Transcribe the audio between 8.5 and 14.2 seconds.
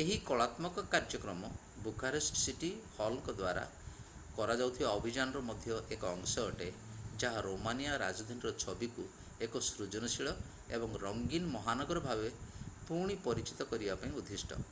ଛବିକୁ ଏକ ସୃଜନଶୀଳ ଏବଂ ରଙ୍ଗୀନ ମହାନଗର ଭାବେ ପୁଣି ପରିଚିତ କରିବା ପାଇଁ